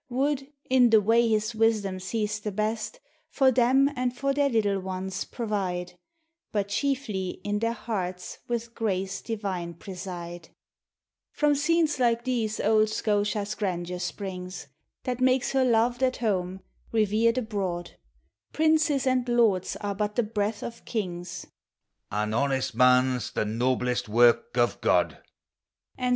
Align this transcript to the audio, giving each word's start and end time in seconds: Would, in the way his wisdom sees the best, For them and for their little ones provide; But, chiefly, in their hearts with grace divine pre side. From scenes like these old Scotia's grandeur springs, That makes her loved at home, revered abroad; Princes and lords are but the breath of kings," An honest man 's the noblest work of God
Would, 0.09 0.47
in 0.67 0.89
the 0.89 0.99
way 0.99 1.29
his 1.29 1.53
wisdom 1.53 1.99
sees 1.99 2.39
the 2.39 2.51
best, 2.51 2.99
For 3.29 3.51
them 3.51 3.87
and 3.95 4.17
for 4.17 4.33
their 4.33 4.49
little 4.49 4.79
ones 4.79 5.25
provide; 5.25 5.93
But, 6.51 6.69
chiefly, 6.69 7.39
in 7.43 7.59
their 7.59 7.73
hearts 7.73 8.39
with 8.47 8.73
grace 8.73 9.21
divine 9.21 9.75
pre 9.75 9.93
side. 9.93 10.49
From 11.31 11.53
scenes 11.53 11.99
like 11.99 12.23
these 12.23 12.59
old 12.59 12.89
Scotia's 12.89 13.53
grandeur 13.53 13.99
springs, 13.99 14.65
That 15.03 15.21
makes 15.21 15.51
her 15.51 15.63
loved 15.63 16.01
at 16.01 16.17
home, 16.17 16.61
revered 16.91 17.37
abroad; 17.37 17.91
Princes 18.53 19.05
and 19.05 19.29
lords 19.29 19.75
are 19.81 19.93
but 19.93 20.15
the 20.15 20.23
breath 20.23 20.63
of 20.63 20.83
kings," 20.83 21.45
An 22.11 22.33
honest 22.33 22.73
man 22.73 23.19
's 23.19 23.29
the 23.29 23.45
noblest 23.45 24.09
work 24.09 24.57
of 24.57 24.81
God 24.81 25.19